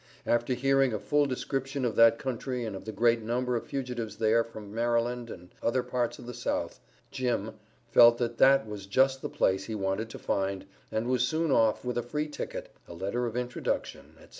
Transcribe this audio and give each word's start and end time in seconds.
After 0.25 0.55
hearing 0.55 0.93
a 0.93 0.99
full 0.99 1.27
description 1.27 1.85
of 1.85 1.95
that 1.95 2.17
country 2.17 2.65
and 2.65 2.75
of 2.75 2.85
the 2.85 2.91
great 2.91 3.21
number 3.21 3.55
of 3.55 3.67
fugitives 3.67 4.15
there 4.17 4.43
from 4.43 4.73
Maryland 4.73 5.29
and 5.29 5.53
other 5.61 5.83
parts 5.83 6.17
of 6.17 6.25
the 6.25 6.33
South, 6.33 6.79
"Jim" 7.11 7.51
felt 7.91 8.17
that 8.17 8.39
that 8.39 8.65
was 8.67 8.87
just 8.87 9.21
the 9.21 9.29
place 9.29 9.65
he 9.65 9.75
wanted 9.75 10.09
to 10.09 10.17
find, 10.17 10.65
and 10.91 11.07
was 11.07 11.21
soon 11.27 11.51
off 11.51 11.85
with 11.85 11.99
a 11.99 12.01
free 12.01 12.27
ticket, 12.27 12.69
a 12.87 12.95
letter 12.95 13.27
of 13.27 13.37
introduction, 13.37 14.13
etc. 14.15 14.29